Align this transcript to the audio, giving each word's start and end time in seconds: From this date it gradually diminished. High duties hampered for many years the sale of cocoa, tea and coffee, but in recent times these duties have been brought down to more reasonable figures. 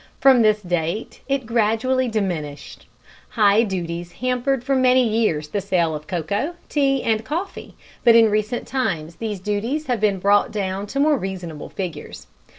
From 0.19 0.41
this 0.41 0.63
date 0.63 1.21
it 1.29 1.45
gradually 1.45 2.07
diminished. 2.07 2.87
High 3.29 3.61
duties 3.61 4.13
hampered 4.13 4.63
for 4.63 4.75
many 4.75 5.07
years 5.07 5.49
the 5.49 5.61
sale 5.61 5.93
of 5.93 6.07
cocoa, 6.07 6.55
tea 6.69 7.03
and 7.03 7.23
coffee, 7.23 7.75
but 8.03 8.15
in 8.15 8.31
recent 8.31 8.65
times 8.67 9.17
these 9.17 9.39
duties 9.39 9.85
have 9.85 9.99
been 9.99 10.17
brought 10.17 10.49
down 10.51 10.87
to 10.87 10.99
more 10.99 11.19
reasonable 11.19 11.69
figures. 11.69 12.25